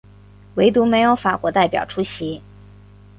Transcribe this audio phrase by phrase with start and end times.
[0.55, 2.41] 惟独没有法国代表出席。